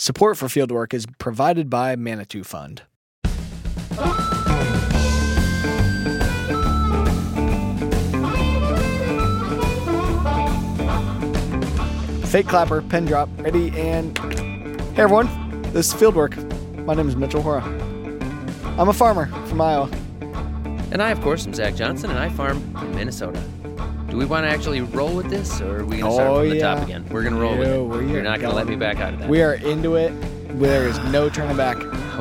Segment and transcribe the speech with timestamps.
[0.00, 2.82] Support for Fieldwork is provided by Manitou Fund.
[12.26, 14.16] Fake clapper, pen drop, ready, and
[14.94, 16.36] hey everyone, this is Fieldwork.
[16.84, 17.64] My name is Mitchell Hora.
[18.78, 19.90] I'm a farmer from Iowa.
[20.92, 23.42] And I, of course, am Zach Johnson, and I farm in Minnesota.
[24.08, 26.38] Do we want to actually roll with this, or are we going to start Oh,
[26.40, 26.74] from the yeah.
[26.74, 27.04] top again?
[27.10, 28.10] We're going to roll No, with it.
[28.12, 29.28] You're not going to let me back out of that.
[29.28, 30.10] We are into it.
[30.58, 31.76] There is no turning back,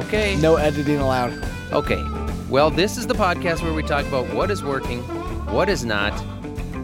[0.05, 0.35] okay.
[0.37, 1.33] no editing allowed.
[1.71, 2.03] Okay.
[2.49, 4.99] Well, this is the podcast where we talk about what is working,
[5.53, 6.13] what is not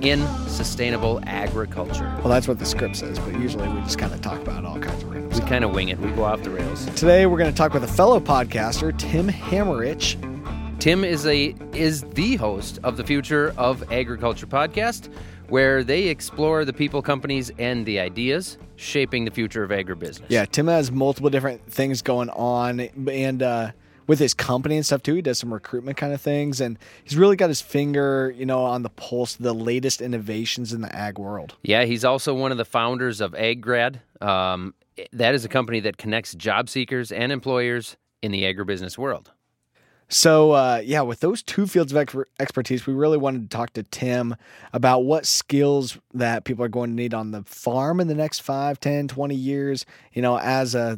[0.02, 2.12] in sustainable agriculture.
[2.20, 4.80] Well, that's what the script says, but usually we just kind of talk about all
[4.80, 5.49] kinds of random We stuff.
[5.49, 5.99] kind of wing it.
[5.99, 6.85] We go off the rails.
[6.96, 10.16] Today we're going to talk with a fellow podcaster, Tim Hammerich.
[10.84, 15.08] Tim is a is the host of the Future of Agriculture podcast,
[15.48, 20.26] where they explore the people, companies, and the ideas shaping the future of agribusiness.
[20.27, 23.72] Yeah, Tim has multiple different things going on, and uh,
[24.08, 27.16] with his company and stuff too, he does some recruitment kind of things, and he's
[27.16, 30.94] really got his finger, you know, on the pulse of the latest innovations in the
[30.94, 31.55] ag world.
[31.63, 34.02] Yeah, he's also one of the founders of AgGrad.
[34.22, 34.74] Um,
[35.13, 39.32] that is a company that connects job seekers and employers in the agribusiness world.
[40.14, 43.74] So, uh, yeah, with those two fields of exper- expertise, we really wanted to talk
[43.74, 44.36] to Tim
[44.72, 48.44] about what skills that people are going to need on the farm in the next
[48.44, 50.98] 5, 10, 20 years, you know, as uh,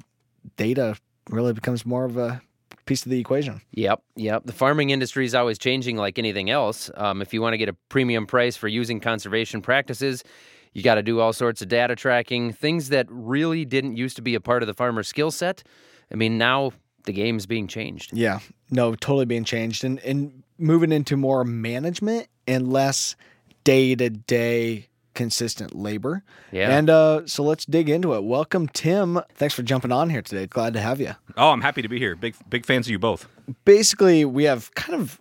[0.57, 0.97] data
[1.29, 2.41] really becomes more of a
[2.85, 3.61] piece of the equation.
[3.71, 4.43] Yep, yep.
[4.43, 6.91] The farming industry is always changing like anything else.
[6.95, 10.25] Um, if you want to get a premium price for using conservation practices,
[10.73, 14.21] you got to do all sorts of data tracking, things that really didn't used to
[14.21, 15.63] be a part of the farmer's skill set.
[16.11, 16.73] I mean, now
[17.05, 18.11] the game's being changed.
[18.13, 18.39] Yeah,
[18.69, 23.15] no, totally being changed and, and moving into more management and less
[23.63, 26.23] day to day consistent labor.
[26.51, 26.77] Yeah.
[26.77, 28.23] And uh, so let's dig into it.
[28.23, 29.19] Welcome, Tim.
[29.33, 30.45] Thanks for jumping on here today.
[30.45, 31.15] Glad to have you.
[31.37, 32.15] Oh, I'm happy to be here.
[32.15, 33.27] Big big fans of you both.
[33.63, 35.19] Basically, we have kind of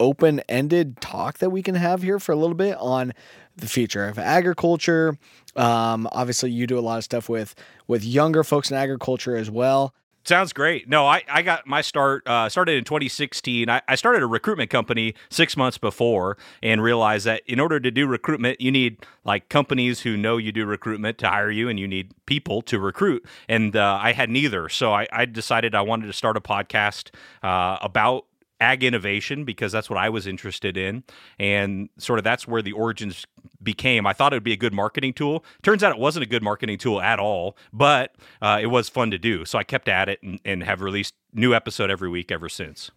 [0.00, 3.12] open ended talk that we can have here for a little bit on
[3.56, 5.18] the future of agriculture.
[5.54, 7.54] Um, obviously, you do a lot of stuff with
[7.86, 9.94] with younger folks in agriculture as well.
[10.24, 10.88] Sounds great.
[10.88, 13.68] No, I, I got my start uh, started in 2016.
[13.68, 17.90] I, I started a recruitment company six months before and realized that in order to
[17.90, 21.78] do recruitment, you need like companies who know you do recruitment to hire you, and
[21.80, 23.24] you need people to recruit.
[23.48, 27.10] And uh, I had neither, so I, I decided I wanted to start a podcast
[27.42, 28.26] uh, about
[28.62, 31.02] ag innovation because that's what I was interested in.
[31.38, 33.26] And sort of that's where the origins
[33.62, 34.06] became.
[34.06, 35.44] I thought it would be a good marketing tool.
[35.62, 39.10] Turns out it wasn't a good marketing tool at all, but uh, it was fun
[39.10, 39.44] to do.
[39.44, 42.90] So I kept at it and, and have released new episode every week ever since.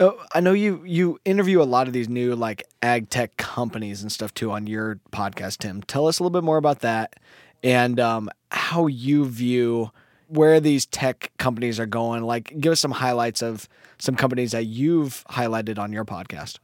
[0.00, 4.00] Oh, I know you you interview a lot of these new like ag tech companies
[4.00, 5.82] and stuff too on your podcast, Tim.
[5.82, 7.20] Tell us a little bit more about that
[7.62, 9.90] and um, how you view
[10.30, 12.22] where these tech companies are going.
[12.22, 13.68] Like, give us some highlights of
[13.98, 16.58] some companies that you've highlighted on your podcast.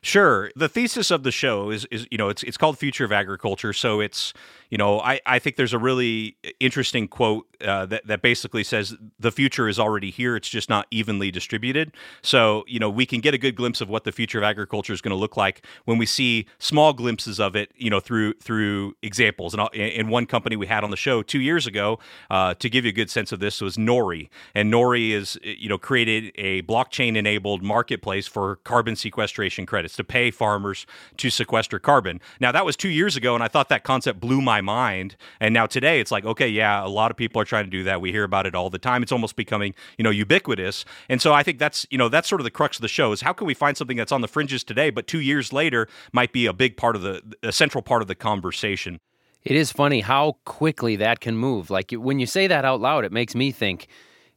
[0.00, 0.50] Sure.
[0.56, 3.72] The thesis of the show is, is you know, it's it's called Future of Agriculture.
[3.72, 4.32] So it's,
[4.72, 8.96] you know, I, I think there's a really interesting quote uh, that, that basically says
[9.20, 10.34] the future is already here.
[10.34, 11.92] It's just not evenly distributed.
[12.22, 14.94] So, you know, we can get a good glimpse of what the future of agriculture
[14.94, 18.32] is going to look like when we see small glimpses of it, you know, through
[18.40, 19.52] through examples.
[19.52, 21.98] And in one company we had on the show two years ago,
[22.30, 24.30] uh, to give you a good sense of this, was Nori.
[24.54, 30.04] And Nori is, you know, created a blockchain enabled marketplace for carbon sequestration credits to
[30.04, 30.86] pay farmers
[31.18, 32.22] to sequester carbon.
[32.40, 35.16] Now, that was two years ago, and I thought that concept blew my mind.
[35.40, 37.84] And now today, it's like, okay, yeah, a lot of people are trying to do
[37.84, 38.00] that.
[38.00, 39.02] We hear about it all the time.
[39.02, 40.84] It's almost becoming, you know, ubiquitous.
[41.08, 43.12] And so I think that's, you know, that's sort of the crux of the show
[43.12, 45.88] is how can we find something that's on the fringes today, but two years later
[46.12, 48.98] might be a big part of the, a central part of the conversation.
[49.44, 51.68] It is funny how quickly that can move.
[51.68, 53.88] Like when you say that out loud, it makes me think,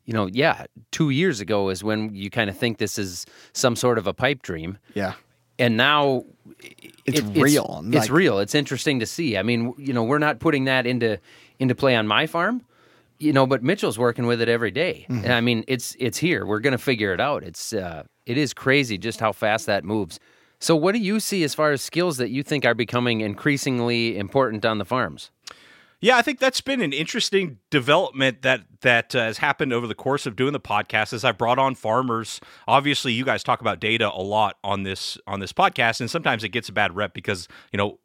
[0.05, 3.75] you know, yeah, two years ago is when you kind of think this is some
[3.75, 4.77] sort of a pipe dream.
[4.93, 5.13] Yeah.
[5.59, 6.25] And now
[7.05, 7.81] It's it- real.
[7.88, 8.39] It's, Like- real.
[8.39, 9.38] It's interesting to see.
[9.38, 11.19] I mean, you know, we're not putting that into
[11.59, 12.61] into play on my farm,
[13.19, 15.05] you know, but Mitchell's working with it every day.
[15.09, 15.23] Mm-hmm.
[15.23, 16.46] And I mean, it's it's here.
[16.46, 17.43] We're going to figure it out.
[17.43, 20.19] It's uh, it is crazy just how fast that moves.
[20.59, 24.17] So, what do you see as far as skills that you think are becoming increasingly
[24.17, 25.31] important on the farms?
[26.05, 29.96] Yeah, I think that's been an interesting development that that uh, has happened over the
[29.96, 31.13] course of doing the podcast.
[31.13, 35.17] As I've brought on farmers, obviously, you guys talk about data a lot on this
[35.25, 37.97] on this podcast, and sometimes it gets a bad rep because you know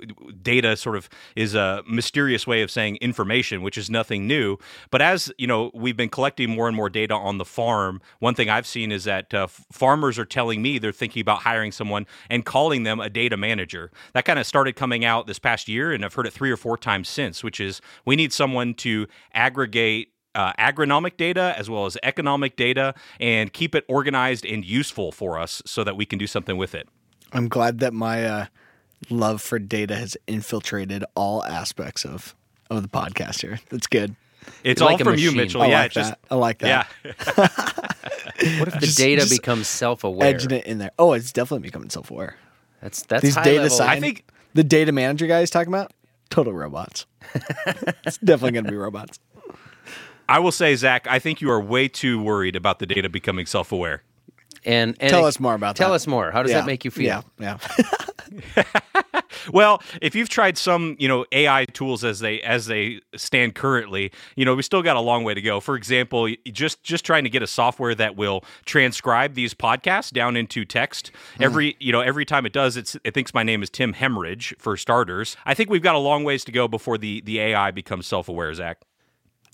[0.43, 4.57] data sort of is a mysterious way of saying information, which is nothing new.
[4.91, 8.01] But as you know, we've been collecting more and more data on the farm.
[8.19, 11.71] One thing I've seen is that uh, farmers are telling me they're thinking about hiring
[11.71, 13.91] someone and calling them a data manager.
[14.15, 16.57] That kind of started coming out this past year, and I've heard it three or
[16.57, 21.87] four times since, which is we need someone to aggregate uh, agronomic data as well
[21.87, 26.19] as economic data and keep it organized and useful for us so that we can
[26.19, 26.89] do something with it.
[27.33, 28.47] I'm glad that my uh,
[29.09, 32.35] love for data has infiltrated all aspects of
[32.71, 33.59] of the podcast here.
[33.71, 34.15] That's good.
[34.63, 35.33] It's You're all like a from you.
[35.33, 35.63] Mitchell.
[35.63, 36.19] I yeah, like just that.
[36.31, 36.87] I like that.
[37.05, 37.49] yeah.
[38.59, 40.29] What if the Just- data just becomes self-aware?
[40.29, 40.93] Edging it in there.
[40.99, 42.37] Oh, it's definitely becoming self aware.
[42.81, 43.77] That's that's These high data level.
[43.77, 45.93] science, I think- the data manager guy is talking about
[46.31, 47.07] total robots.
[48.05, 49.19] it's definitely going to be robots.
[50.29, 53.47] I will say, Zach, I think you are way too worried about the data becoming
[53.47, 54.03] self aware.
[54.65, 55.83] And, and Tell ex- us more about that.
[55.83, 55.97] Tell that.
[55.97, 56.31] us more.
[56.31, 56.61] How does Yeah.
[56.61, 57.25] that make you feel?
[57.39, 57.59] Yeah,
[58.57, 58.63] yeah.
[59.53, 64.13] Well, if you've tried some, you know, AI tools as they as they stand currently,
[64.37, 65.61] you know, we still got a long way to go.
[65.61, 70.37] For example, just just trying to get a software that will transcribe these podcasts down
[70.37, 71.13] into text.
[71.37, 71.45] Hmm.
[71.45, 74.55] Every, you know, every time it does, it's it thinks my name is Tim Hemorrhage
[74.59, 75.37] for starters.
[75.47, 78.53] I think we've got a long ways to go before the the AI becomes self-aware,
[78.55, 78.81] Zach.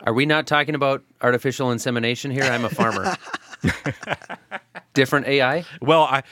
[0.05, 2.43] Are we not talking about artificial insemination here?
[2.43, 3.17] I'm a farmer.
[4.95, 5.65] Different AI?
[5.81, 6.23] Well, I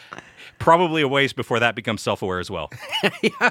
[0.64, 2.70] probably a ways before that becomes self-aware as well.
[3.22, 3.50] yeah,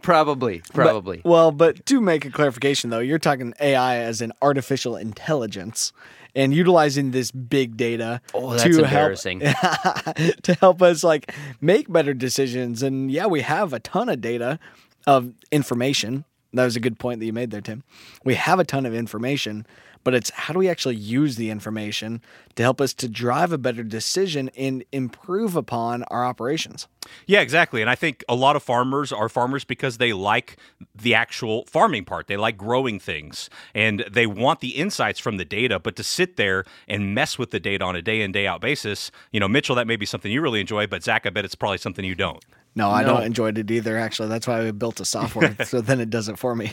[0.00, 0.62] Probably.
[0.72, 1.18] Probably.
[1.18, 5.92] But- well, but to make a clarification though, you're talking AI as an artificial intelligence
[6.34, 9.40] and utilizing this big data oh, that's to embarrassing.
[9.40, 12.82] help to help us like make better decisions.
[12.82, 14.58] And yeah, we have a ton of data
[15.06, 16.24] of information.
[16.54, 17.84] That was a good point that you made there, Tim.
[18.24, 19.66] We have a ton of information,
[20.04, 22.20] but it's how do we actually use the information
[22.54, 26.86] to help us to drive a better decision and improve upon our operations?
[27.26, 27.80] Yeah, exactly.
[27.80, 30.56] And I think a lot of farmers are farmers because they like
[30.94, 32.28] the actual farming part.
[32.28, 36.36] They like growing things and they want the insights from the data, but to sit
[36.36, 39.48] there and mess with the data on a day in, day out basis, you know,
[39.48, 42.04] Mitchell, that may be something you really enjoy, but Zach, I bet it's probably something
[42.04, 42.42] you don't.
[42.76, 43.08] No, I No.
[43.14, 43.98] don't enjoy it either.
[43.98, 46.72] Actually, that's why we built a software so then it does it for me.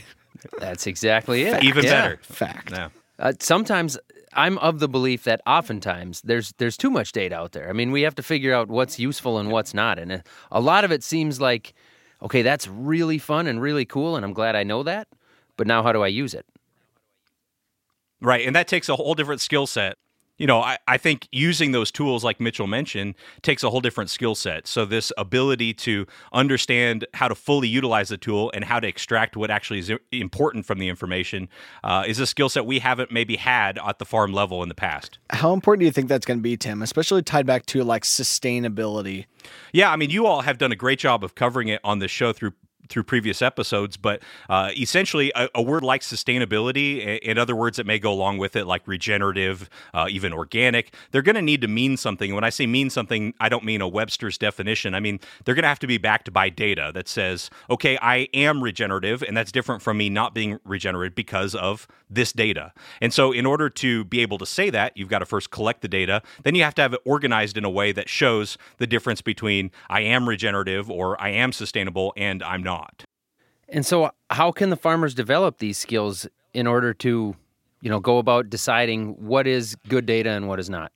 [0.59, 1.63] That's exactly it.
[1.63, 1.91] Even Yeah.
[1.91, 2.19] better.
[2.23, 2.71] Fact.
[2.71, 2.89] Yeah.
[3.21, 3.97] Uh, sometimes
[4.33, 7.69] I'm of the belief that oftentimes there's there's too much data out there.
[7.69, 10.59] I mean, we have to figure out what's useful and what's not, and a- a
[10.59, 11.73] lot of it seems like,
[12.21, 15.07] okay, that's really fun and really cool, and I'm glad I know that.
[15.55, 16.45] But now, how do I use it?
[18.21, 18.45] Right.
[18.45, 19.97] And that takes a whole different skill set.
[20.37, 24.09] You know, I, I think using those tools, like Mitchell mentioned, takes a whole different
[24.09, 24.65] skill set.
[24.65, 29.37] So, this ability to understand how to fully utilize the tool and how to extract
[29.37, 31.47] what actually is important from the information
[31.83, 34.75] uh, is a skill set we haven't maybe had at the farm level in the
[34.75, 35.19] past.
[35.29, 36.81] How important do you think that's going to be, Tim?
[36.81, 39.25] Especially tied back to like sustainability.
[39.73, 42.07] Yeah, I mean, you all have done a great job of covering it on the
[42.07, 42.53] show through
[42.89, 47.85] through previous episodes, but uh, essentially, a, a word like sustainability, in other words, that
[47.85, 51.67] may go along with it, like regenerative, uh, even organic, they're going to need to
[51.67, 52.33] mean something.
[52.35, 54.93] When I say mean something, I don't mean a Webster's definition.
[54.93, 58.29] I mean they're going to have to be backed by data that says, okay, I
[58.33, 62.73] am regenerative, and that's different from me not being regenerative because of this data.
[62.99, 65.81] And so, in order to be able to say that, you've got to first collect
[65.81, 66.21] the data.
[66.43, 69.71] Then you have to have it organized in a way that shows the difference between
[69.89, 72.70] I am regenerative or I am sustainable and I'm not.
[73.69, 77.35] And so, how can the farmers develop these skills in order to,
[77.81, 80.91] you know, go about deciding what is good data and what is not?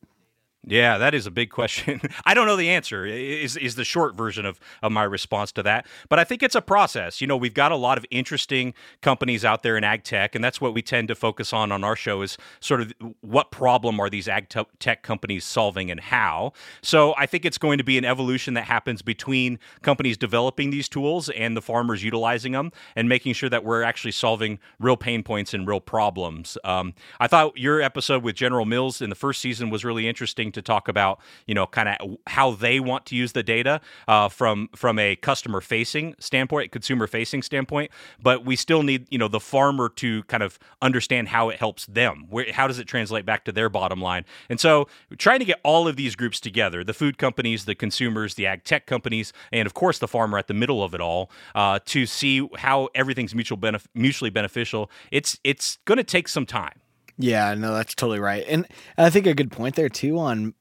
[0.67, 2.01] Yeah, that is a big question.
[2.25, 3.05] I don't know the answer.
[3.05, 5.85] Is is the short version of, of my response to that.
[6.09, 7.21] But I think it's a process.
[7.21, 10.43] You know, we've got a lot of interesting companies out there in ag tech, and
[10.43, 13.99] that's what we tend to focus on on our show is sort of what problem
[13.99, 16.53] are these ag tech companies solving and how.
[16.81, 20.89] So I think it's going to be an evolution that happens between companies developing these
[20.89, 25.21] tools and the farmers utilizing them, and making sure that we're actually solving real pain
[25.21, 26.57] points and real problems.
[26.63, 30.51] Um, I thought your episode with General Mills in the first season was really interesting
[30.55, 34.29] to talk about, you know, kind of how they want to use the data uh,
[34.29, 37.91] from from a customer facing standpoint, consumer facing standpoint.
[38.21, 41.85] But we still need, you know, the farmer to kind of understand how it helps
[41.85, 42.25] them.
[42.29, 44.25] Where how does it translate back to their bottom line?
[44.49, 48.35] And so, trying to get all of these groups together: the food companies, the consumers,
[48.35, 51.29] the ag tech companies, and of course the farmer at the middle of it all,
[51.53, 54.89] uh, to see how everything's mutual benef- mutually beneficial.
[55.11, 56.79] It's it's going to take some time.
[57.17, 58.43] Yeah, no, that's totally right.
[58.47, 58.67] And
[58.97, 60.53] I think a good point there too on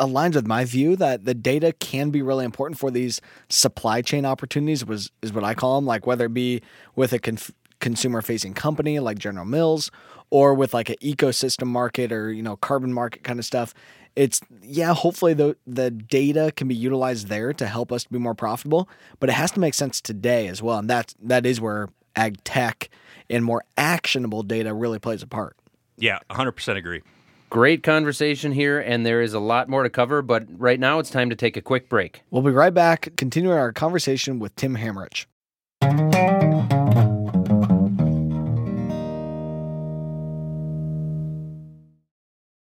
[0.00, 4.26] aligns with my view that the data can be really important for these supply chain
[4.26, 6.62] opportunities was is what I call them like whether it be
[6.96, 9.92] with a conf- consumer facing company like General Mills
[10.30, 13.72] or with like an ecosystem market or you know carbon market kind of stuff
[14.16, 18.34] it's yeah hopefully the the data can be utilized there to help us be more
[18.34, 18.88] profitable
[19.20, 22.42] but it has to make sense today as well and that's that is where ag
[22.42, 22.88] tech
[23.30, 25.56] and more actionable data really plays a part
[25.96, 27.02] Yeah, 100% agree.
[27.50, 31.10] Great conversation here, and there is a lot more to cover, but right now it's
[31.10, 32.22] time to take a quick break.
[32.30, 35.26] We'll be right back, continuing our conversation with Tim Hammerich.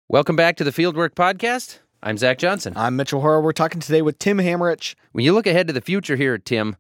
[0.08, 1.80] Welcome back to the Fieldwork Podcast.
[2.02, 2.74] I'm Zach Johnson.
[2.78, 3.42] I'm Mitchell Hora.
[3.42, 4.96] We're talking today with Tim Hammerich.
[5.12, 6.78] When you look ahead to the future here, Tim,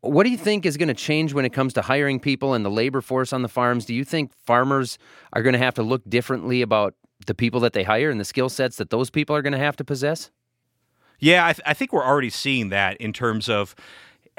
[0.00, 2.64] what do you think is going to change when it comes to hiring people and
[2.64, 3.84] the labor force on the farms?
[3.84, 4.98] Do you think farmers
[5.32, 6.94] are going to have to look differently about
[7.26, 9.58] the people that they hire and the skill sets that those people are going to
[9.58, 10.30] have to possess?
[11.18, 13.74] Yeah, I, th- I think we're already seeing that in terms of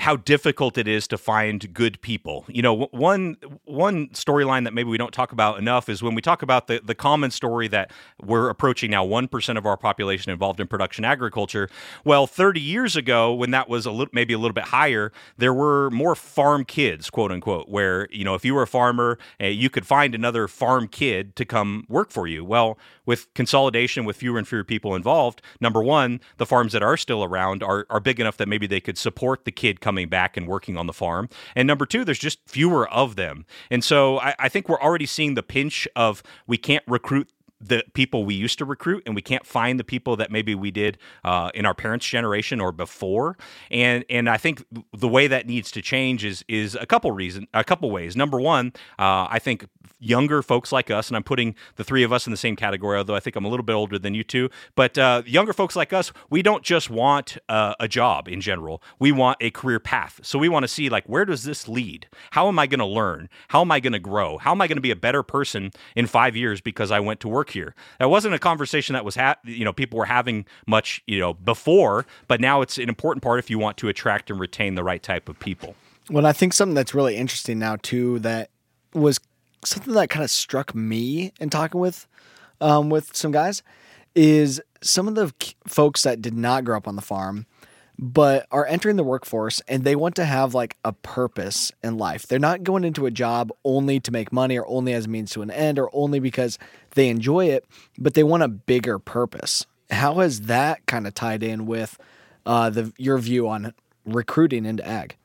[0.01, 2.43] how difficult it is to find good people.
[2.47, 6.23] You know, one one storyline that maybe we don't talk about enough is when we
[6.23, 10.59] talk about the the common story that we're approaching now 1% of our population involved
[10.59, 11.69] in production agriculture.
[12.03, 15.53] Well, 30 years ago when that was a little maybe a little bit higher, there
[15.53, 19.45] were more farm kids, quote unquote, where, you know, if you were a farmer, uh,
[19.45, 22.43] you could find another farm kid to come work for you.
[22.43, 26.97] Well, with consolidation with fewer and fewer people involved, number 1, the farms that are
[26.97, 30.37] still around are are big enough that maybe they could support the kid coming back
[30.37, 31.29] and working on the farm.
[31.55, 33.45] And number two, there's just fewer of them.
[33.69, 37.29] And so I, I think we're already seeing the pinch of we can't recruit
[37.61, 40.71] the people we used to recruit and we can't find the people that maybe we
[40.71, 43.37] did uh, in our parents generation or before.
[43.69, 44.63] And and i think
[44.93, 48.15] the way that needs to change is is a couple reasons a couple ways.
[48.15, 49.67] Number one uh, i think
[49.99, 52.97] younger folks like us and i'm putting the three of us in the same category
[52.97, 55.75] although i think i'm a little bit older than you two but uh, younger folks
[55.75, 58.81] like us we don't just want uh, a job in general.
[58.99, 60.19] We want a career path.
[60.23, 62.07] So we want to see like where does this lead?
[62.31, 63.29] How am i going to learn?
[63.49, 64.37] How am i going to grow?
[64.37, 67.19] How am i going to be a better person in five years because i went
[67.21, 67.75] to work here.
[67.99, 71.33] That wasn't a conversation that was ha- you know people were having much you know
[71.33, 74.83] before, but now it's an important part if you want to attract and retain the
[74.83, 75.75] right type of people.
[76.09, 78.49] Well, I think something that's really interesting now too that
[78.93, 79.19] was
[79.63, 82.07] something that kind of struck me in talking with
[82.59, 83.63] um, with some guys
[84.15, 85.33] is some of the
[85.67, 87.45] folks that did not grow up on the farm
[88.01, 92.25] but are entering the workforce and they want to have like a purpose in life.
[92.25, 95.31] They're not going into a job only to make money or only as a means
[95.33, 96.57] to an end or only because
[96.95, 97.63] they enjoy it,
[97.99, 99.67] but they want a bigger purpose.
[99.91, 101.99] How has that kind of tied in with
[102.45, 105.15] uh, the your view on recruiting into ag?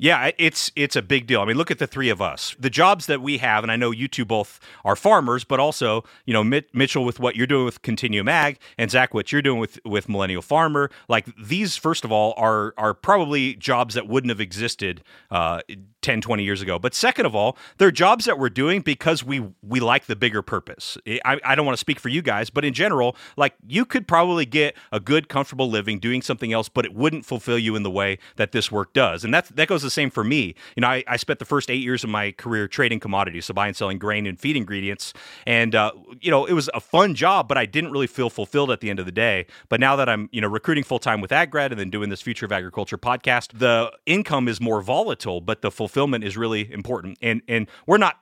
[0.00, 1.42] Yeah, it's it's a big deal.
[1.42, 2.56] I mean, look at the three of us.
[2.58, 6.04] The jobs that we have, and I know you two both are farmers, but also,
[6.24, 9.60] you know, Mitchell with what you're doing with Continuum Ag, and Zach what you're doing
[9.60, 10.90] with with Millennial Farmer.
[11.08, 15.60] Like these, first of all, are are probably jobs that wouldn't have existed uh,
[16.02, 16.78] 10, 20 years ago.
[16.78, 20.42] But second of all, they're jobs that we're doing because we we like the bigger
[20.42, 20.96] purpose.
[21.06, 24.08] I, I don't want to speak for you guys, but in general, like you could
[24.08, 27.82] probably get a good, comfortable living doing something else, but it wouldn't fulfill you in
[27.82, 29.24] the way that this work does.
[29.24, 30.54] And that's that goes the same for me.
[30.76, 33.54] You know, I, I spent the first eight years of my career trading commodities, so
[33.54, 35.12] buying, selling grain and feed ingredients.
[35.46, 38.70] And uh, you know, it was a fun job, but I didn't really feel fulfilled
[38.70, 39.46] at the end of the day.
[39.68, 42.22] But now that I'm, you know, recruiting full time with AgGrad and then doing this
[42.22, 47.18] Future of Agriculture podcast, the income is more volatile, but the fulfillment is really important.
[47.20, 48.20] And and we're not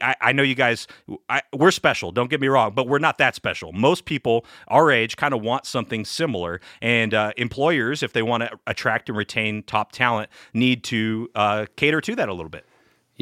[0.00, 0.86] I, I, know you guys,
[1.28, 3.72] I, we're special, don't get me wrong, but we're not that special.
[3.72, 6.60] Most people our age kind of want something similar.
[6.80, 11.66] And uh, employers, if they want to attract and retain top talent, need to uh,
[11.76, 12.64] cater to that a little bit.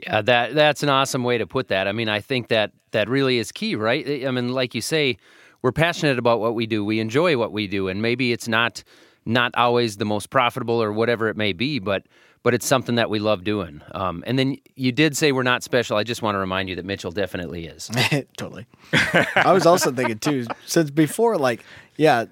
[0.03, 1.89] Yeah, that that's an awesome way to put that.
[1.89, 4.25] I mean, I think that that really is key, right?
[4.27, 5.19] I mean, like you say,
[5.63, 6.85] we're passionate about what we do.
[6.85, 8.85] We enjoy what we do, and maybe it's not
[9.25, 12.05] not always the most profitable or whatever it may be, but
[12.43, 13.83] but it's something that we love doing.
[13.93, 15.97] Um, and then you did say we're not special.
[15.97, 17.91] I just want to remind you that Mitchell definitely is.
[18.37, 18.67] totally.
[18.93, 21.65] I was also thinking too, since before, like,
[21.97, 22.27] yeah,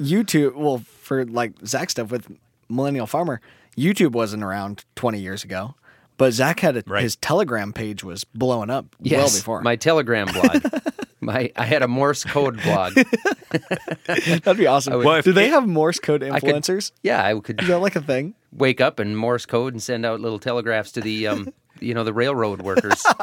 [0.00, 2.30] YouTube, well, for like Zach stuff with
[2.68, 3.40] Millennial Farmer,
[3.76, 5.74] YouTube wasn't around 20 years ago.
[6.18, 7.02] But Zach had a, right.
[7.02, 9.60] his Telegram page was blowing up yes, well before.
[9.62, 10.62] My Telegram blog.
[11.20, 12.94] my I had a Morse code blog.
[14.06, 14.94] That'd be awesome.
[14.94, 16.90] Would, well, Do they have Morse code influencers?
[16.90, 17.62] I could, yeah, I could.
[17.62, 18.34] Is that like a thing?
[18.52, 22.04] Wake up and Morse code and send out little telegraphs to the um, you know,
[22.04, 23.04] the railroad workers.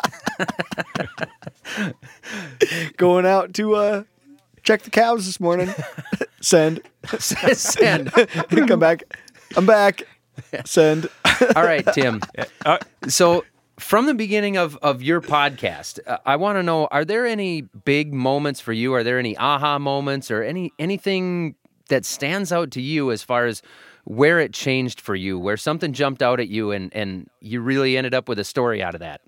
[2.98, 4.04] Going out to uh,
[4.64, 5.74] check the cows this morning.
[6.42, 6.82] Send.
[7.20, 8.12] Send.
[8.12, 9.04] Come back.
[9.56, 10.04] I'm back.
[10.66, 11.10] Send.
[11.56, 12.22] All right, Tim.
[12.66, 13.46] Uh, so
[13.80, 17.62] from the beginning of, of your podcast, uh, I want to know: Are there any
[17.62, 18.94] big moments for you?
[18.94, 21.56] Are there any aha moments, or any anything
[21.90, 23.62] that stands out to you as far as
[24.06, 27.98] where it changed for you, where something jumped out at you, and and you really
[27.98, 29.22] ended up with a story out of that?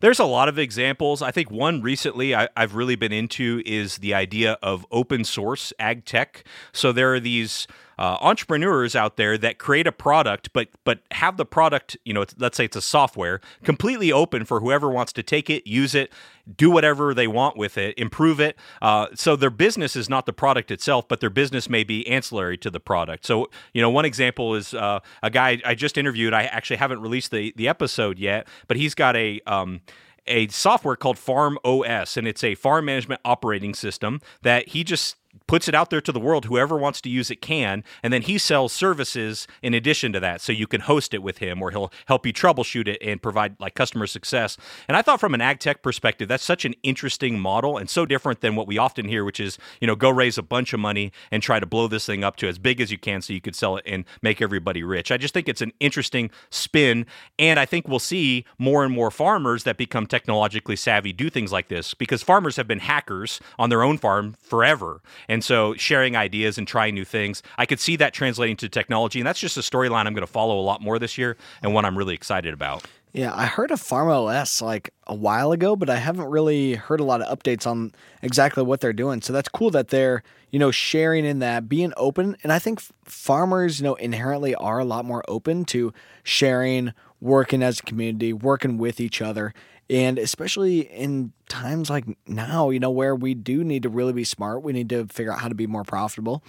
[0.00, 1.22] There's a lot of examples.
[1.22, 5.72] I think one recently I, have really been into is the idea of open source
[5.78, 6.44] ag tech.
[6.72, 7.68] So there are these
[7.98, 12.24] uh, entrepreneurs out there that create a product, but but have the product, you know,
[12.38, 16.12] let's say it's a software, completely open for whoever wants to take it, use it,
[16.56, 18.56] do whatever they want with it, improve it.
[18.80, 22.56] Uh, so their business is not the product itself, but their business may be ancillary
[22.58, 23.24] to the product.
[23.26, 26.34] So you know, one example is uh, a guy I just interviewed.
[26.34, 29.80] I actually haven't released the the episode yet, but he's got a um,
[30.26, 35.16] a software called Farm OS, and it's a farm management operating system that he just
[35.52, 36.46] puts it out there to the world.
[36.46, 37.84] Whoever wants to use it can.
[38.02, 40.40] And then he sells services in addition to that.
[40.40, 43.60] So you can host it with him or he'll help you troubleshoot it and provide
[43.60, 44.56] like customer success.
[44.88, 48.06] And I thought from an ag tech perspective, that's such an interesting model and so
[48.06, 50.80] different than what we often hear, which is, you know, go raise a bunch of
[50.80, 53.34] money and try to blow this thing up to as big as you can so
[53.34, 55.12] you could sell it and make everybody rich.
[55.12, 57.04] I just think it's an interesting spin.
[57.38, 61.52] And I think we'll see more and more farmers that become technologically savvy do things
[61.52, 65.02] like this because farmers have been hackers on their own farm forever.
[65.28, 69.20] And so sharing ideas and trying new things, I could see that translating to technology.
[69.20, 71.74] And that's just a storyline I'm going to follow a lot more this year and
[71.74, 72.84] one I'm really excited about.
[73.12, 76.98] Yeah, I heard of Farm OS like a while ago, but I haven't really heard
[76.98, 79.20] a lot of updates on exactly what they're doing.
[79.20, 82.38] So that's cool that they're, you know, sharing in that, being open.
[82.42, 87.62] And I think farmers, you know, inherently are a lot more open to sharing, working
[87.62, 89.52] as a community, working with each other.
[89.90, 94.24] And especially in times like now, you know, where we do need to really be
[94.24, 96.42] smart, we need to figure out how to be more profitable,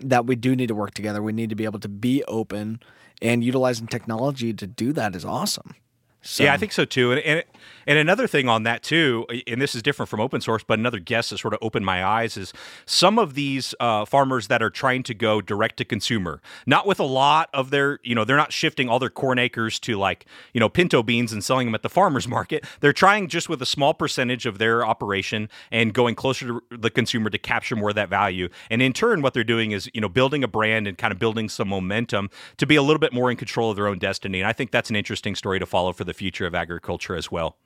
[0.00, 1.22] that we do need to work together.
[1.22, 2.80] We need to be able to be open
[3.22, 5.74] and utilizing technology to do that is awesome.
[6.22, 6.44] So.
[6.44, 7.12] Yeah, I think so too.
[7.12, 7.44] And, and
[7.86, 10.98] and another thing on that too, and this is different from open source, but another
[10.98, 12.52] guess that sort of opened my eyes is
[12.86, 17.00] some of these uh, farmers that are trying to go direct to consumer, not with
[17.00, 20.26] a lot of their, you know, they're not shifting all their corn acres to like,
[20.52, 22.64] you know, pinto beans and selling them at the farmers market.
[22.80, 26.90] They're trying just with a small percentage of their operation and going closer to the
[26.90, 28.48] consumer to capture more of that value.
[28.70, 31.18] And in turn, what they're doing is, you know, building a brand and kind of
[31.18, 34.40] building some momentum to be a little bit more in control of their own destiny.
[34.40, 37.30] And I think that's an interesting story to follow for the future of agriculture as
[37.30, 37.56] well.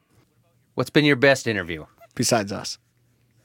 [0.75, 2.79] What's been your best interview besides us?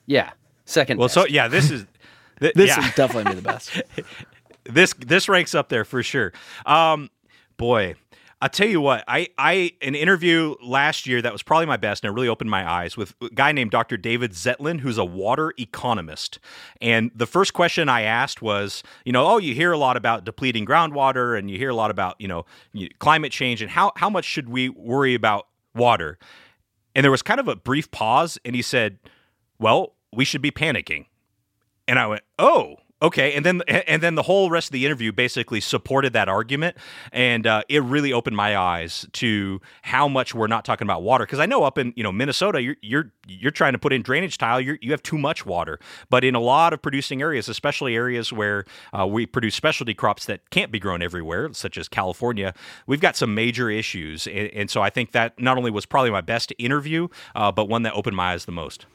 [0.05, 0.31] Yeah,
[0.65, 0.97] second.
[0.97, 1.13] Well, best.
[1.13, 1.85] so yeah, this is
[2.39, 2.87] th- this yeah.
[2.87, 3.81] is definitely the best.
[4.65, 6.33] this this ranks up there for sure.
[6.65, 7.09] Um,
[7.57, 7.95] boy,
[8.41, 12.03] I'll tell you what, I, I an interview last year that was probably my best
[12.03, 13.97] and it really opened my eyes with a guy named Dr.
[13.97, 16.39] David Zetland, who's a water economist.
[16.81, 20.23] And the first question I asked was, you know, oh, you hear a lot about
[20.23, 22.45] depleting groundwater and you hear a lot about, you know,
[22.99, 26.17] climate change and how, how much should we worry about water?
[26.95, 28.99] And there was kind of a brief pause and he said,
[29.59, 31.07] well, we should be panicking.
[31.89, 35.13] And I went, oh, Okay, and then and then the whole rest of the interview
[35.13, 36.75] basically supported that argument,
[37.13, 41.25] and uh, it really opened my eyes to how much we're not talking about water.
[41.25, 44.01] Because I know up in you know Minnesota, you're you're you're trying to put in
[44.01, 45.79] drainage tile, you you have too much water.
[46.09, 50.25] But in a lot of producing areas, especially areas where uh, we produce specialty crops
[50.25, 52.53] that can't be grown everywhere, such as California,
[52.85, 54.27] we've got some major issues.
[54.27, 57.69] And, and so I think that not only was probably my best interview, uh, but
[57.69, 58.87] one that opened my eyes the most.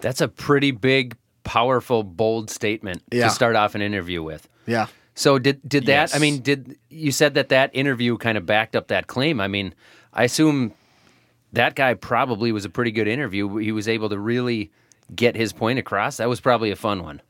[0.00, 3.24] That's a pretty big powerful, bold statement yeah.
[3.24, 4.48] to start off an interview with.
[4.66, 4.86] Yeah.
[5.14, 5.92] So did did that?
[5.92, 6.16] Yes.
[6.16, 9.40] I mean, did you said that that interview kind of backed up that claim?
[9.40, 9.74] I mean,
[10.12, 10.72] I assume
[11.52, 13.56] that guy probably was a pretty good interview.
[13.56, 14.70] He was able to really
[15.14, 16.16] get his point across.
[16.16, 17.20] That was probably a fun one.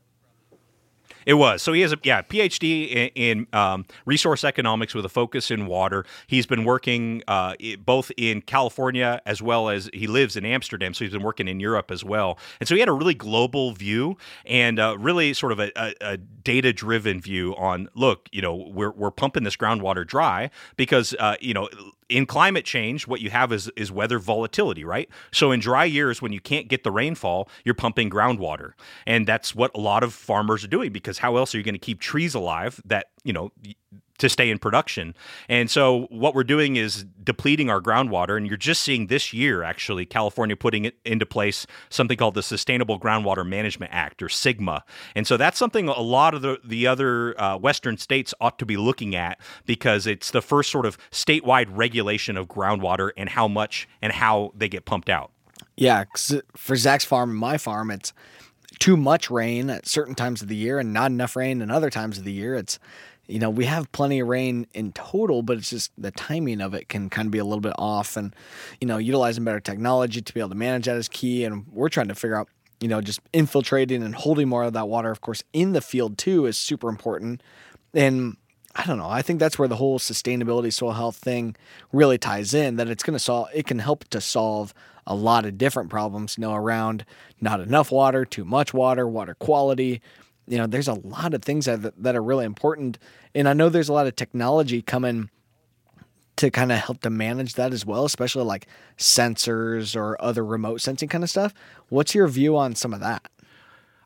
[1.26, 1.62] It was.
[1.62, 5.66] So he has a yeah PhD in, in um, resource economics with a focus in
[5.66, 6.04] water.
[6.26, 7.54] He's been working uh,
[7.84, 10.94] both in California as well as he lives in Amsterdam.
[10.94, 12.38] So he's been working in Europe as well.
[12.60, 15.94] And so he had a really global view and uh, really sort of a, a,
[16.00, 21.14] a data driven view on look, you know, we're we're pumping this groundwater dry because
[21.18, 21.68] uh, you know
[22.12, 25.08] in climate change, what you have is is weather volatility, right?
[25.32, 28.72] So in dry years, when you can't get the rainfall, you're pumping groundwater,
[29.06, 31.74] and that's what a lot of farmers are doing because how else are you going
[31.74, 33.50] to keep trees alive that you know
[34.22, 35.16] to stay in production.
[35.48, 38.36] And so what we're doing is depleting our groundwater.
[38.36, 42.42] And you're just seeing this year, actually, California putting it into place something called the
[42.42, 44.82] Sustainable Groundwater Management Act or SGMA.
[45.16, 48.64] And so that's something a lot of the, the other uh, Western states ought to
[48.64, 53.48] be looking at because it's the first sort of statewide regulation of groundwater and how
[53.48, 55.32] much and how they get pumped out.
[55.76, 56.04] Yeah,
[56.56, 58.12] for Zach's farm and my farm, it's
[58.78, 61.90] too much rain at certain times of the year and not enough rain in other
[61.90, 62.54] times of the year.
[62.54, 62.78] It's
[63.28, 66.74] you know, we have plenty of rain in total, but it's just the timing of
[66.74, 68.16] it can kind of be a little bit off.
[68.16, 68.34] And,
[68.80, 71.44] you know, utilizing better technology to be able to manage that is key.
[71.44, 72.48] And we're trying to figure out,
[72.80, 76.18] you know, just infiltrating and holding more of that water, of course, in the field
[76.18, 77.42] too is super important.
[77.94, 78.36] And
[78.74, 79.08] I don't know.
[79.08, 81.54] I think that's where the whole sustainability soil health thing
[81.92, 82.76] really ties in.
[82.76, 83.48] That it's going to solve.
[83.54, 84.74] It can help to solve
[85.06, 86.36] a lot of different problems.
[86.36, 87.04] You know, around
[87.40, 90.00] not enough water, too much water, water quality,
[90.46, 92.98] you know, there's a lot of things that that are really important,
[93.34, 95.30] and I know there's a lot of technology coming
[96.36, 98.66] to kind of help to manage that as well, especially like
[98.98, 101.52] sensors or other remote sensing kind of stuff.
[101.88, 103.28] What's your view on some of that?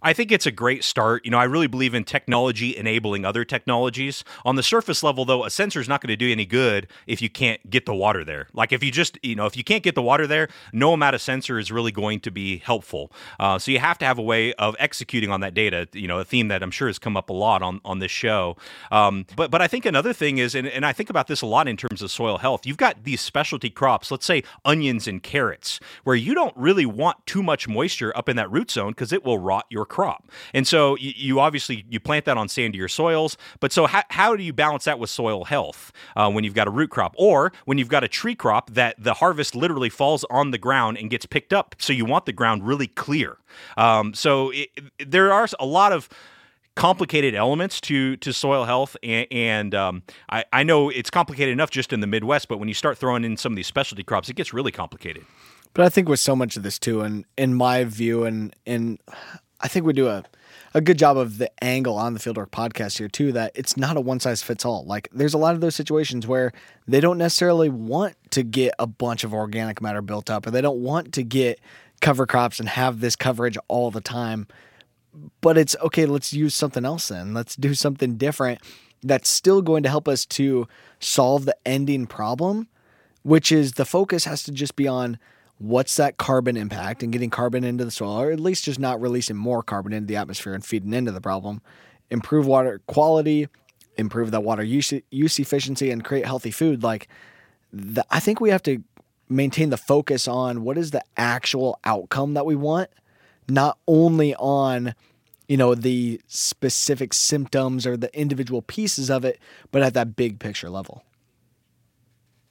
[0.03, 1.25] I think it's a great start.
[1.25, 4.25] You know, I really believe in technology enabling other technologies.
[4.45, 7.23] On the surface level, though, a sensor is not going to do any good if
[7.23, 8.49] you can't get the water there.
[8.53, 11.15] Like if you just, you know, if you can't get the water there, no amount
[11.15, 13.11] of sensor is really going to be helpful.
[13.41, 15.89] Uh, so you have to have a way of executing on that data.
[15.93, 18.11] You know, a theme that I'm sure has come up a lot on on this
[18.11, 18.57] show.
[18.91, 21.47] Um, but but I think another thing is, and, and I think about this a
[21.47, 22.67] lot in terms of soil health.
[22.67, 27.25] You've got these specialty crops, let's say onions and carrots, where you don't really want
[27.27, 30.31] too much moisture up in that root zone because it will rot your crop.
[30.55, 33.37] And so you, you, obviously you plant that on sandier soils.
[33.61, 36.67] But so how, how do you balance that with soil health uh, when you've got
[36.67, 40.25] a root crop or when you've got a tree crop that the harvest literally falls
[40.31, 41.75] on the ground and gets picked up?
[41.79, 43.39] So you want the ground really clear.
[43.77, 44.69] Um, so it,
[44.99, 46.09] there are a lot of
[46.77, 51.71] complicated elements to to soil health and, and um, I, I know it's complicated enough
[51.71, 54.29] just in the midwest but when you start throwing in some of these specialty crops
[54.29, 55.25] it gets really complicated
[55.73, 59.01] but i think with so much of this too and in my view and and
[59.61, 60.25] I think we do a
[60.75, 63.97] a good job of the angle on the Fieldwork podcast here too that it's not
[63.97, 64.85] a one size fits all.
[64.85, 66.53] Like there's a lot of those situations where
[66.87, 70.61] they don't necessarily want to get a bunch of organic matter built up or they
[70.61, 71.61] don't want to get
[72.03, 74.47] cover crops and have this coverage all the time.
[75.41, 77.33] But it's okay, let's use something else then.
[77.33, 78.61] Let's do something different
[79.03, 80.69] that's still going to help us to
[81.01, 82.69] solve the ending problem,
[83.23, 85.19] which is the focus has to just be on
[85.59, 89.01] what's that carbon impact and getting carbon into the soil, or at least just not
[89.01, 91.63] releasing more carbon into the atmosphere and feeding into the problem,
[92.11, 93.49] improve water quality,
[93.97, 96.83] improve the water use, use efficiency, and create healthy food.
[96.83, 97.09] Like,
[97.73, 98.83] the, I think we have to
[99.29, 102.91] maintain the focus on what is the actual outcome that we want,
[103.49, 104.95] not only on
[105.49, 109.39] you know the specific symptoms or the individual pieces of it,
[109.71, 111.05] but at that big picture level.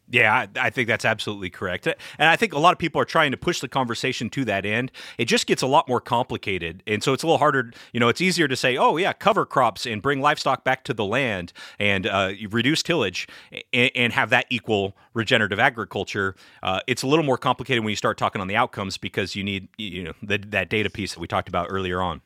[0.10, 1.88] Yeah, I, I, think that's absolutely correct.
[1.88, 4.64] And I think a lot of people are trying to push the conversation to that
[4.64, 4.92] end.
[5.18, 6.84] It just gets a lot more complicated.
[6.86, 7.72] And so it's a little harder.
[7.92, 10.94] You know, it's easier to say, oh, yeah, cover crops and bring livestock back to
[10.94, 13.28] the land and uh, reduce tillage
[13.74, 16.36] and, and, have that equal regenerative agriculture.
[16.62, 19.44] Uh, it's a little more complicated when you start talking on the outcomes because you
[19.44, 22.22] need, you know, the, that data piece that we talked about earlier on.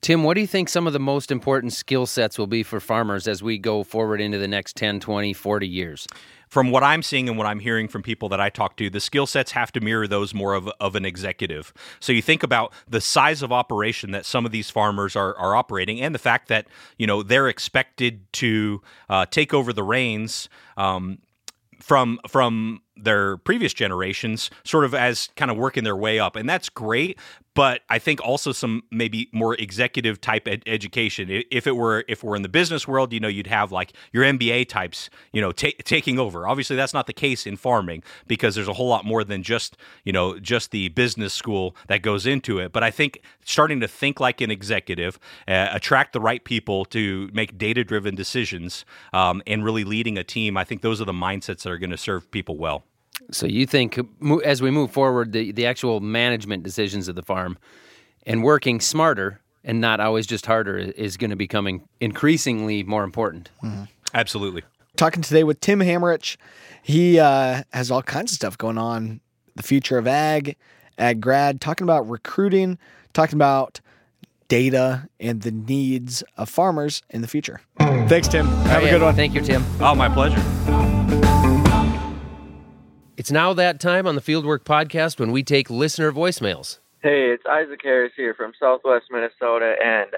[0.00, 2.80] Tim, what do you think some of the most important skill sets will be for
[2.80, 6.06] farmers as we go forward into the next 10, 20, 40 years?
[6.50, 9.00] From what I'm seeing and what I'm hearing from people that I talk to, the
[9.00, 11.72] skill sets have to mirror those more of, of an executive.
[12.00, 15.54] So you think about the size of operation that some of these farmers are, are
[15.54, 16.66] operating and the fact that,
[16.98, 21.18] you know, they're expected to uh, take over the reins um,
[21.78, 26.48] from from their previous generations sort of as kind of working their way up and
[26.48, 27.18] that's great
[27.54, 31.28] but I think also some maybe more executive type ed- education.
[31.50, 34.24] If it were if we're in the business world, you know, you'd have like your
[34.24, 36.46] MBA types, you know, ta- taking over.
[36.46, 39.76] Obviously, that's not the case in farming because there's a whole lot more than just
[40.04, 42.72] you know just the business school that goes into it.
[42.72, 47.28] But I think starting to think like an executive, uh, attract the right people to
[47.32, 50.56] make data driven decisions, um, and really leading a team.
[50.56, 52.84] I think those are the mindsets that are going to serve people well.
[53.30, 53.98] So you think
[54.44, 57.58] as we move forward, the, the actual management decisions of the farm
[58.26, 63.50] and working smarter and not always just harder is going to becoming increasingly more important.
[63.62, 63.84] Mm-hmm.
[64.14, 64.62] Absolutely.
[64.96, 66.36] Talking today with Tim Hammerich.
[66.82, 69.20] He uh, has all kinds of stuff going on.
[69.56, 70.56] The future of ag,
[70.98, 72.78] ag grad, talking about recruiting,
[73.12, 73.80] talking about
[74.48, 77.60] data and the needs of farmers in the future.
[77.78, 78.46] Thanks, Tim.
[78.46, 79.14] Have oh, a good one.
[79.14, 79.64] Thank you, Tim.
[79.80, 80.40] Oh, my pleasure.
[83.20, 86.78] It's now that time on the Fieldwork podcast when we take listener voicemails.
[87.02, 90.08] Hey, it's Isaac Harris here from Southwest Minnesota, and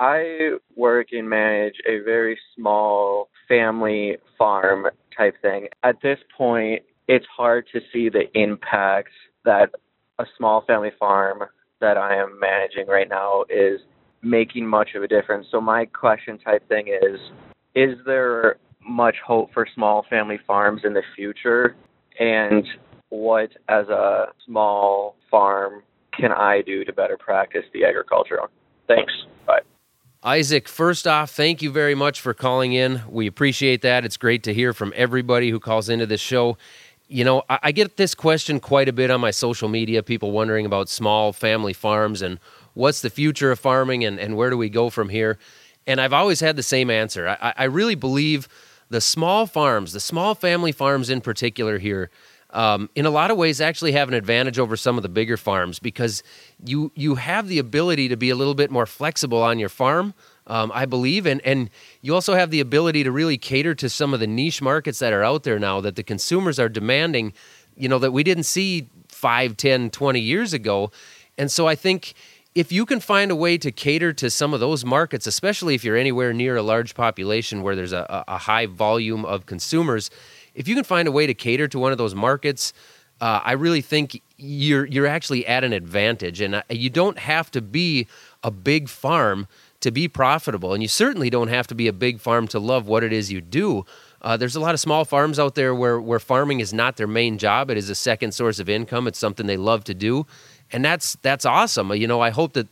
[0.00, 5.68] I work and manage a very small family farm type thing.
[5.84, 9.10] At this point, it's hard to see the impact
[9.44, 9.70] that
[10.18, 11.44] a small family farm
[11.80, 13.78] that I am managing right now is
[14.22, 15.46] making much of a difference.
[15.52, 17.20] So my question type thing is
[17.76, 21.76] is there much hope for small family farms in the future
[22.18, 22.66] and
[23.08, 25.82] what, as a small farm,
[26.18, 28.40] can I do to better practice the agriculture?
[28.86, 29.12] Thanks.
[29.46, 29.60] Bye.
[30.22, 33.02] Isaac, first off, thank you very much for calling in.
[33.08, 34.04] We appreciate that.
[34.04, 36.56] It's great to hear from everybody who calls into this show.
[37.08, 40.64] You know, I, get this question quite a bit on my social media, people wondering
[40.64, 42.40] about small family farms and
[42.72, 45.38] what's the future of farming and, and where do we go from here.
[45.86, 47.28] And I've always had the same answer.
[47.28, 48.48] I, I really believe
[48.94, 52.10] the small farms, the small family farms in particular here,
[52.50, 55.36] um, in a lot of ways actually have an advantage over some of the bigger
[55.36, 56.22] farms because
[56.64, 60.14] you you have the ability to be a little bit more flexible on your farm.
[60.46, 61.70] Um, I believe, and and
[62.02, 65.12] you also have the ability to really cater to some of the niche markets that
[65.12, 67.32] are out there now that the consumers are demanding,
[67.76, 70.92] you know, that we didn't see 5, 10, 20 years ago.
[71.36, 72.14] And so I think
[72.54, 75.84] if you can find a way to cater to some of those markets, especially if
[75.84, 80.10] you're anywhere near a large population where there's a, a high volume of consumers,
[80.54, 82.72] if you can find a way to cater to one of those markets,
[83.20, 87.50] uh, I really think you're you're actually at an advantage, and uh, you don't have
[87.52, 88.06] to be
[88.42, 89.46] a big farm
[89.80, 92.86] to be profitable, and you certainly don't have to be a big farm to love
[92.86, 93.84] what it is you do.
[94.20, 97.06] Uh, there's a lot of small farms out there where where farming is not their
[97.06, 99.06] main job; it is a second source of income.
[99.06, 100.26] It's something they love to do,
[100.74, 101.92] and that's that's awesome.
[101.94, 102.66] You know, I hope that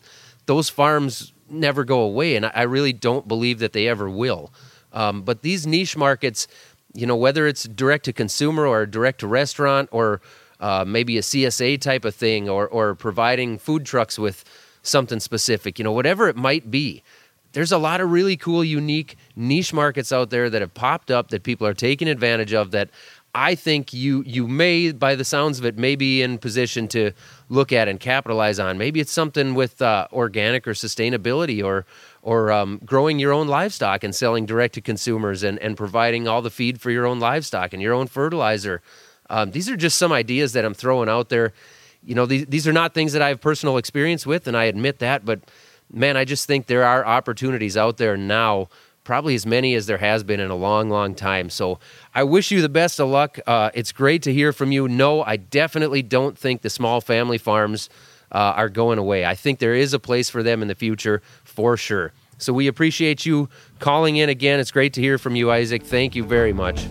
[0.47, 4.53] those farms never go away, and I really don't believe that they ever will.
[4.93, 6.49] Um, but these niche markets,
[6.93, 10.21] you know, whether it's direct to consumer or direct to restaurant or
[10.61, 14.45] uh, maybe a CSA type of thing, or or providing food trucks with
[14.83, 17.05] something specific, you know, whatever it might be.
[17.53, 21.29] There's a lot of really cool, unique niche markets out there that have popped up
[21.29, 22.89] that people are taking advantage of that
[23.35, 27.13] I think you you may, by the sounds of it, may be in position to
[27.49, 28.77] look at and capitalize on.
[28.77, 31.87] Maybe it's something with uh, organic or sustainability, or
[32.21, 36.43] or um, growing your own livestock and selling direct to consumers, and and providing all
[36.43, 38.83] the feed for your own livestock and your own fertilizer.
[39.31, 41.55] Um, these are just some ideas that I'm throwing out there.
[42.05, 44.65] You know, these these are not things that I have personal experience with, and I
[44.65, 45.25] admit that.
[45.25, 45.41] But
[45.91, 48.69] man, I just think there are opportunities out there now
[49.05, 51.51] probably as many as there has been in a long, long time.
[51.51, 51.79] So
[52.15, 53.39] I wish you the best of luck.
[53.47, 54.89] Uh, it's great to hear from you.
[54.89, 57.89] No, I definitely don't think the small family farms
[58.31, 59.25] uh, are going away.
[59.25, 62.13] I think there is a place for them in the future for sure.
[62.39, 64.59] So we appreciate you calling in again.
[64.59, 65.85] It's great to hear from you, Isaac.
[65.85, 66.87] Thank you very much.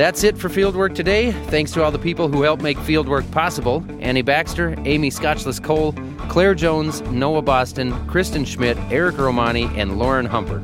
[0.00, 1.30] That's it for Fieldwork today.
[1.48, 5.92] Thanks to all the people who helped make Fieldwork possible Annie Baxter, Amy Scotchless Cole,
[6.30, 10.62] Claire Jones, Noah Boston, Kristen Schmidt, Eric Romani, and Lauren Humper.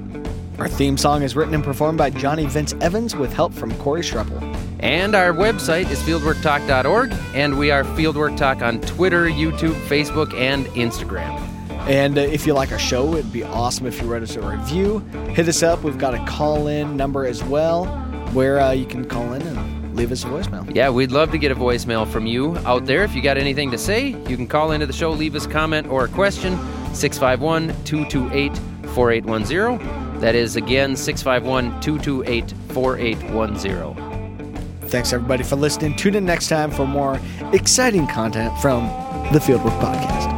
[0.58, 4.00] Our theme song is written and performed by Johnny Vince Evans with help from Corey
[4.00, 4.40] Schruppel.
[4.80, 10.64] And our website is fieldworktalk.org, and we are Fieldwork Talk on Twitter, YouTube, Facebook, and
[10.68, 11.38] Instagram.
[11.86, 14.40] And uh, if you like our show, it'd be awesome if you wrote us a
[14.40, 15.00] review.
[15.34, 15.82] Hit us up.
[15.82, 19.96] We've got a call in number as well where uh, you can call in and
[19.96, 20.74] leave us a voicemail.
[20.74, 23.02] Yeah, we'd love to get a voicemail from you out there.
[23.02, 25.48] If you got anything to say, you can call into the show, leave us a
[25.48, 26.56] comment or a question,
[26.94, 28.56] 651 228
[28.94, 30.20] 4810.
[30.20, 34.88] That is again 651 228 4810.
[34.88, 35.96] Thanks everybody for listening.
[35.96, 37.20] Tune in next time for more
[37.52, 38.84] exciting content from
[39.32, 40.36] the Fieldwork Podcast.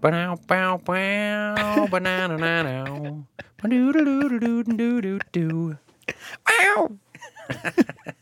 [0.00, 3.24] Bow, bow, bow, banana, banana,
[6.46, 6.98] doo